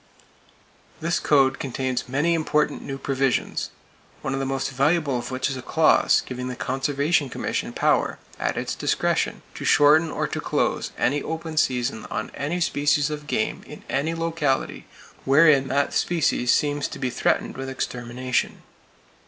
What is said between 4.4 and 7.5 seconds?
most valuable of which is a clause giving the Conservation